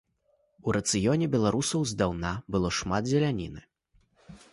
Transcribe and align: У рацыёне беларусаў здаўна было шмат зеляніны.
У 0.69 0.73
рацыёне 0.77 1.27
беларусаў 1.35 1.85
здаўна 1.91 2.31
было 2.55 2.71
шмат 2.79 3.03
зеляніны. 3.13 3.61